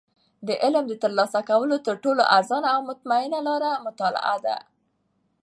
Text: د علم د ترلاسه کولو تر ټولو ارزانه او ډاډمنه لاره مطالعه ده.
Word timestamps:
د 0.47 0.49
علم 0.63 0.83
د 0.89 0.93
ترلاسه 1.03 1.39
کولو 1.49 1.75
تر 1.87 1.95
ټولو 2.03 2.21
ارزانه 2.37 2.67
او 2.75 2.81
ډاډمنه 2.89 3.39
لاره 3.47 3.71
مطالعه 3.85 4.37
ده. 4.45 4.57